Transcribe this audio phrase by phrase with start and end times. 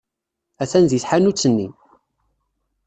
[0.63, 1.67] Atan deg tḥanut-nni.